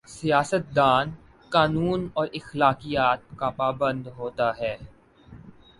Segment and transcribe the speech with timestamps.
[0.07, 1.09] سیاست دان
[1.49, 4.75] قانون اور اخلاقیات کا پابند ہو تا ہے۔